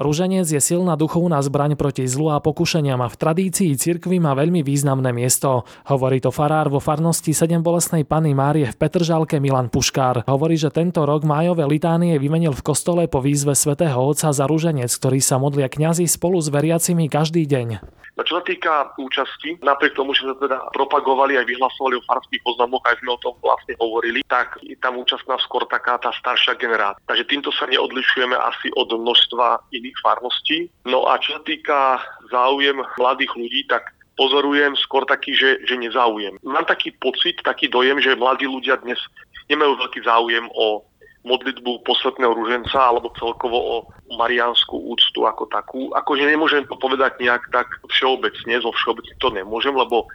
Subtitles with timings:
[0.00, 4.64] Rúženec je silná duchovná zbraň proti zlu a pokušeniam a v tradícii cirkvi má veľmi
[4.64, 5.68] významné miesto.
[5.92, 10.24] Hovorí to farár vo farnosti 7 bolesnej Pany Márie v Petržalke Milan Puškár.
[10.24, 14.88] Hovorí, že tento rok májové litánie vymenil v kostole po výzve svätého Otca za rúženec,
[14.88, 17.99] ktorý sa modlia kňazi spolu s veriacimi každý deň.
[18.20, 22.44] No čo sa týka účasti, napriek tomu, že sme teda propagovali aj vyhlasovali o farských
[22.44, 26.52] oznamoch, aj sme o tom vlastne hovorili, tak je tam účastná skôr taká tá staršia
[26.60, 27.00] generácia.
[27.08, 30.68] Takže týmto sa neodlišujeme asi od množstva iných farností.
[30.84, 31.96] No a čo sa týka
[32.28, 33.88] záujem mladých ľudí, tak
[34.20, 36.36] pozorujem skôr taký, že, že nezáujem.
[36.44, 39.00] Mám taký pocit, taký dojem, že mladí ľudia dnes
[39.48, 40.84] nemajú veľký záujem o
[41.20, 43.76] modlitbu posvetného ruženca alebo celkovo o
[44.16, 45.92] mariánsku úctu ako takú.
[45.92, 50.08] Akože nemôžem to povedať nejak tak všeobecne, zo všeobecne to nemôžem, lebo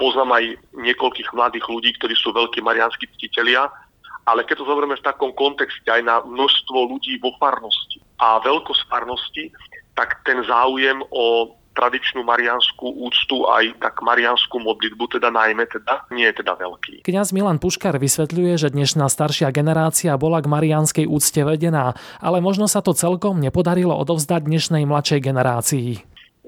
[0.00, 0.44] poznám aj
[0.80, 3.68] niekoľkých mladých ľudí, ktorí sú veľkí mariánsky ctitelia,
[4.26, 8.82] ale keď to zoberieme v takom kontexte aj na množstvo ľudí vo farnosti a veľkosť
[8.90, 9.52] farnosti,
[9.94, 16.24] tak ten záujem o tradičnú marianskú úctu aj tak marianskú modlitbu, teda najmä teda, nie
[16.32, 17.04] je teda veľký.
[17.04, 21.92] Kňaz Milan Puškar vysvetľuje, že dnešná staršia generácia bola k marianskej úcte vedená,
[22.24, 25.88] ale možno sa to celkom nepodarilo odovzdať dnešnej mladšej generácii.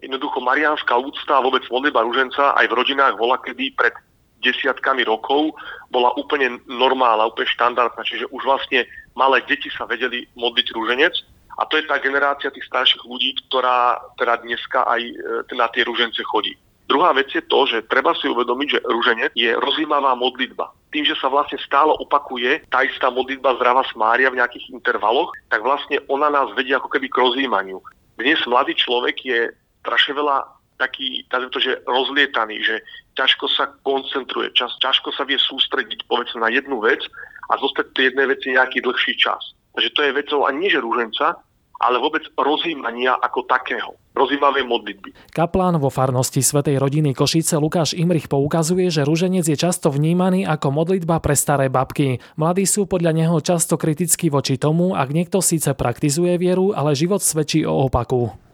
[0.01, 3.93] Jednoducho marianská úcta a vôbec modlitba ruženca aj v rodinách bola kedy pred
[4.39, 5.55] desiatkami rokov
[5.91, 8.87] bola úplne normálna, úplne štandardná, čiže už vlastne
[9.19, 11.15] malé deti sa vedeli modliť rúženec
[11.59, 15.13] a to je tá generácia tých starších ľudí, ktorá teda dneska aj e,
[15.59, 16.55] na tie rúžence chodí.
[16.89, 20.73] Druhá vec je to, že treba si uvedomiť, že rúženec je rozímavá modlitba.
[20.89, 25.61] Tým, že sa vlastne stále opakuje tá istá modlitba zdrava smária v nejakých intervaloch, tak
[25.61, 27.85] vlastne ona nás vedie ako keby k rozímaniu.
[28.17, 29.53] Dnes mladý človek je
[29.85, 30.49] strašne veľa
[30.81, 32.81] taký, to, že rozlietaný, že
[33.19, 37.03] ťažko sa koncentruje, čas, ťažko sa vie sústrediť povedzme na jednu vec
[37.51, 39.59] a zostať tej jednej veci nejaký dlhší čas.
[39.75, 41.37] Takže to je vecou ani nie že rúženca,
[41.79, 45.11] ale vôbec rozímania ako takého, rozímavej modlitby.
[45.31, 50.75] Kaplán vo farnosti Svetej rodiny Košice Lukáš Imrich poukazuje, že rúženec je často vnímaný ako
[50.75, 52.19] modlitba pre staré babky.
[52.35, 57.23] Mladí sú podľa neho často kritickí voči tomu, ak niekto síce praktizuje vieru, ale život
[57.23, 58.48] svedčí o opaku.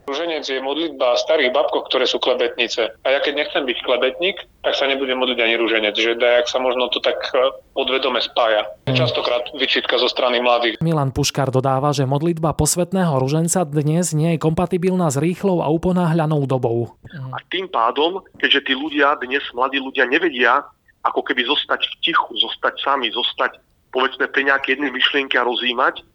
[0.45, 2.93] Je modlitba starých babkov, ktoré sú klebetnice.
[3.01, 5.97] A ja keď nechcem byť klebetník, tak sa nebudem modliť ani rúženec.
[5.97, 8.69] Že dajak sa možno to tak e, podvedome spája.
[8.85, 10.77] Častokrát vyčitka zo strany mladých.
[10.85, 16.45] Milan Puškar dodáva, že modlitba posvetného rúženca dnes nie je kompatibilná s rýchlou a uponáhľanou
[16.45, 16.93] dobou.
[17.33, 20.61] A tým pádom, keďže tí ľudia, dnes mladí ľudia nevedia,
[21.01, 23.57] ako keby zostať v tichu, zostať sami, zostať
[23.89, 26.05] povedzme pri nejaké jednej myšlienke a rozímať,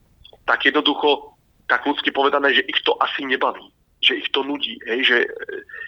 [0.47, 1.35] tak jednoducho
[1.67, 3.63] tak ľudsky povedané, že ich to asi nebaví
[4.01, 5.29] že ich to nudí, hej, že e,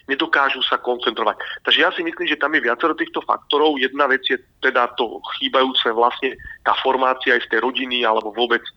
[0.05, 1.65] nedokážu sa koncentrovať.
[1.65, 3.81] Takže ja si myslím, že tam je viacero týchto faktorov.
[3.81, 8.61] Jedna vec je teda to chýbajúce vlastne tá formácia aj z tej rodiny alebo vôbec
[8.61, 8.73] e,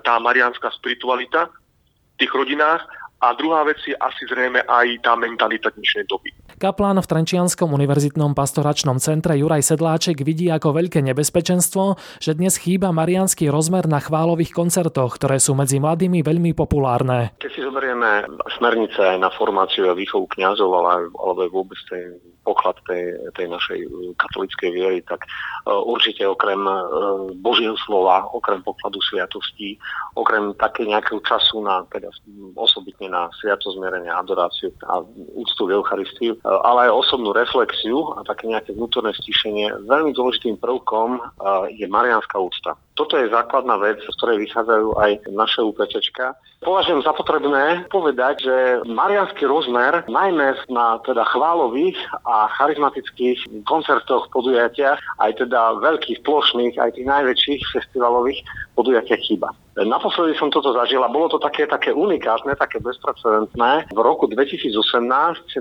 [0.00, 2.80] tá mariánska spiritualita v tých rodinách
[3.20, 6.32] a druhá vec je asi zrejme aj tá mentalita dnešnej doby.
[6.60, 12.92] Kaplán v Trenčianskom univerzitnom pastoračnom centre Juraj Sedláček vidí ako veľké nebezpečenstvo, že dnes chýba
[12.92, 17.32] marianský rozmer na chválových koncertoch, ktoré sú medzi mladými veľmi populárne.
[17.40, 18.28] Keď si zoberieme
[18.60, 23.88] smernice na formáciu a výchovu kňazov, ale, alebo vôbec tej poklad tej, tej našej e,
[24.16, 25.28] katolíckej viery, tak e,
[25.70, 26.74] určite okrem e,
[27.40, 29.76] Božieho slova, okrem pokladu sviatostí,
[30.16, 32.08] okrem také nejakého času na, teda
[32.56, 35.04] osobitne na sviatozmierenie, adoráciu a
[35.36, 41.20] úctu v Eucharistiu, ale aj osobnú reflexiu a také nejaké vnútorné stišenie, veľmi dôležitým prvkom
[41.72, 42.74] je marianská úcta.
[43.00, 46.36] Toto je základná vec, z ktorej vychádzajú aj naše UPCčka.
[46.60, 51.96] Považujem za potrebné povedať, že marianský rozmer, najmä na teda chválových
[52.28, 58.44] a charizmatických koncertoch, podujatiach, aj teda veľkých, plošných, aj tých najväčších festivalových
[58.76, 59.48] podujatiach chýba.
[59.80, 63.88] Naposledy som toto zažila, bolo to také, také unikátne, také bezprecedentné.
[63.88, 64.76] V roku 2018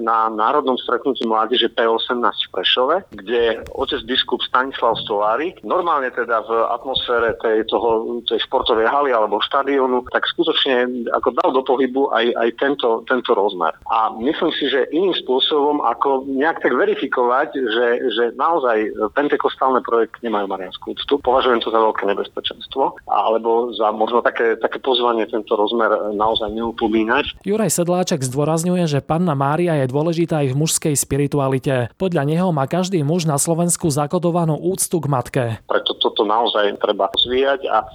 [0.04, 6.52] na Národnom stretnutí mládeže P18 v Prešove, kde otec biskup Stanislav Stolárik, normálne teda v
[6.68, 12.26] atmosfére tej, toho, tej športovej haly alebo štadionu, tak skutočne ako dal do pohybu aj,
[12.36, 13.72] aj tento, tento rozmer.
[13.88, 20.20] A myslím si, že iným spôsobom, ako nejak tak verifikovať, že, že naozaj pentekostálne projekt
[20.26, 25.54] nemajú marianskú úctu, považujem to za veľké nebezpečenstvo, alebo za možno také, také pozvanie tento
[25.54, 27.46] rozmer naozaj neupomínať.
[27.46, 31.94] Juraj Sedláček zdôrazňuje, že panna Mária je dôležitá aj v mužskej spiritualite.
[32.02, 35.46] Podľa neho má každý muž na Slovensku zakodovanú úctu k matke.
[35.70, 37.86] Preto toto naozaj treba zvíjať a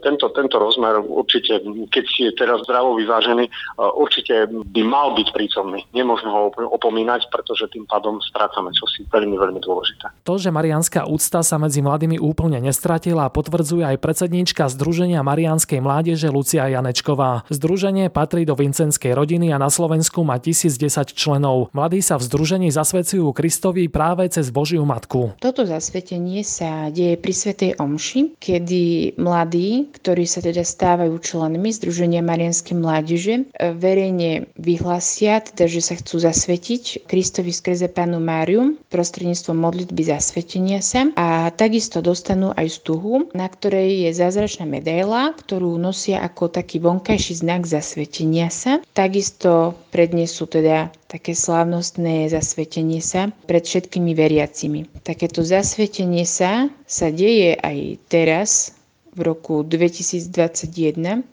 [0.00, 1.58] tento, tento rozmer určite,
[1.90, 3.50] keď si je teraz zdravo vyvážený,
[3.98, 5.82] určite by mal byť prítomný.
[5.90, 10.14] Nemôžno ho opomínať, pretože tým pádom strácame čosi veľmi, veľmi dôležité.
[10.22, 16.30] To, že marianská úcta sa medzi mladými úplne nestratila, potvrdzuje aj predsedníčka Združenia Marianskej mládeže
[16.30, 17.42] Lucia Janečková.
[17.50, 21.74] Združenie patrí do vincenskej rodiny a na Slovensku má 1010 členov.
[21.74, 25.34] Mladí sa v združení zasvedcujú Kristovi práve cez Božiu Matku.
[25.42, 32.20] Toto zasvetenie sa deje pri Svetej Omši, kedy mladí, ktorí sa teda stávajú členmi Združenia
[32.20, 40.02] Marianskej mládeže, verejne vyhlasia, teda, že sa chcú zasvetiť Kristovi skrze Panu Máriu prostredníctvom modlitby
[40.06, 46.50] zasvetenia sa a takisto dostanú aj stuhu, na ktorej je zázračná medaila, ktorú nosia ako
[46.52, 48.82] taký vonkajší znak zasvetenia sa.
[48.94, 54.86] Takisto prednesú teda také slávnostné zasvetenie sa pred všetkými veriacimi.
[55.06, 57.78] Takéto zasvetenie sa sa deje aj
[58.10, 58.74] teraz
[59.14, 61.24] v roku 2021,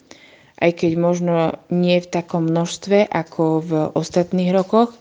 [0.62, 4.94] aj keď možno nie v takom množstve ako v ostatných rokoch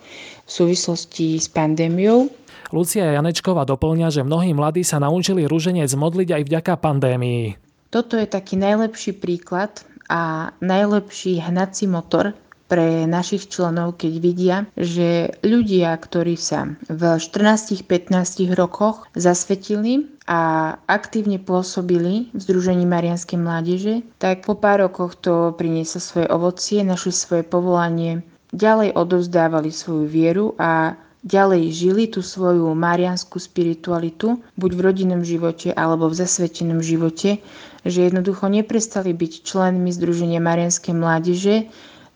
[0.45, 2.33] v súvislosti s pandémiou.
[2.73, 7.59] Lucia Janečková doplňa, že mnohí mladí sa naučili rúženec modliť aj vďaka pandémii.
[7.91, 12.35] Toto je taký najlepší príklad a najlepší hnací motor
[12.71, 21.43] pre našich členov, keď vidia, že ľudia, ktorí sa v 14-15 rokoch zasvetili a aktívne
[21.43, 27.43] pôsobili v Združení Marianskej mládeže, tak po pár rokoch to prinieslo svoje ovocie, našli svoje
[27.43, 28.23] povolanie,
[28.55, 30.95] ďalej odovzdávali svoju vieru a
[31.27, 37.45] ďalej žili tú svoju marianskú spiritualitu, buď v rodinnom živote alebo v zasvetenom živote,
[37.85, 41.69] že jednoducho neprestali byť členmi Združenia Marianskej mládeže,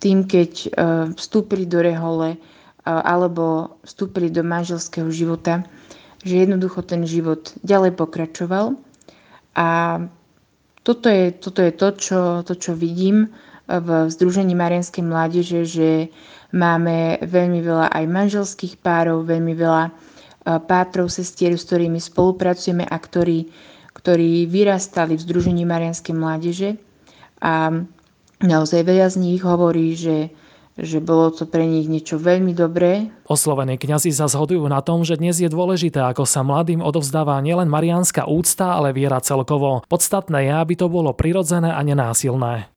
[0.05, 0.69] tým, keď e,
[1.17, 2.39] vstúpili do rehole e,
[2.85, 5.65] alebo vstúpili do manželského života,
[6.21, 8.77] že jednoducho ten život ďalej pokračoval.
[9.57, 9.69] A
[10.85, 13.33] toto je, toto je to, čo, to, čo vidím
[13.65, 16.13] v Združení Marianskej mládeže, že
[16.53, 19.93] máme veľmi veľa aj manželských párov, veľmi veľa e,
[20.69, 23.49] pátrov, sestier, s ktorými spolupracujeme a ktorí,
[23.97, 26.77] ktorí vyrastali v Združení Marianskej mládeže.
[27.41, 27.73] A
[28.43, 30.35] Naozaj veľa z nich hovorí, že
[30.75, 33.15] že bolo to pre nich niečo veľmi dobré.
[33.31, 37.71] Oslovení kňazi sa zhodujú na tom, že dnes je dôležité, ako sa mladým odovzdáva nielen
[37.71, 39.87] mariánska úcta, ale viera celkovo.
[39.87, 42.74] Podstatné je, aby to bolo prirodzené a nenásilné.